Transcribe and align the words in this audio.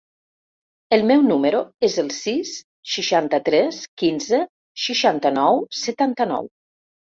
El 0.95 1.03
meu 1.11 1.19
número 1.31 1.59
es 1.87 1.97
el 2.05 2.09
sis, 2.21 2.55
seixanta-tres, 2.95 3.83
quinze, 4.05 4.41
seixanta-nou, 4.87 5.63
setanta-nou. 5.85 6.53